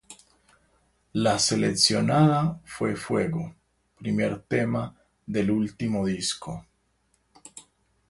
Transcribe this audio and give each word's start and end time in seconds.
La 1.13 1.37
seleccionada 1.37 2.59
fue 2.65 2.95
"Fuego", 2.95 3.53
primer 3.99 4.39
tema 4.41 4.95
del 5.27 5.51
último 5.51 6.07
disco. 6.07 6.65